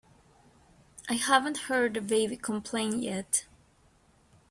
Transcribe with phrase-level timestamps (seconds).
[1.07, 3.45] I haven't heard the baby complain yet.